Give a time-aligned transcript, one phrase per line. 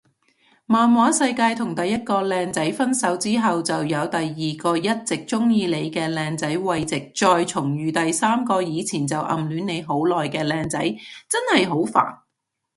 [0.65, 10.79] 漫畫世界同第一個靚仔分手之後就有第二個一直鍾意你嘅靚仔慰藉再重遇第三個以前就暗戀你好耐嘅靚仔，
[11.29, 12.21] 真係好煩